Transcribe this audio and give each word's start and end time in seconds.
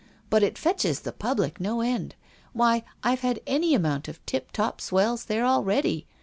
But 0.31 0.41
it 0.41 0.57
fetches 0.57 1.01
the 1.01 1.11
public, 1.11 1.59
no 1.59 1.81
end. 1.81 2.15
Why, 2.53 2.83
I've 3.03 3.19
had 3.19 3.39
any 3.45 3.75
amount 3.75 4.07
of 4.07 4.25
tip 4.25 4.51
top 4.51 4.81
swells 4.81 5.25
there 5.25 5.45
already. 5.45 6.07